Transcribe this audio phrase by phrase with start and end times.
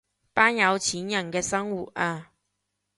[0.33, 2.31] 班有錢人嘅生活啊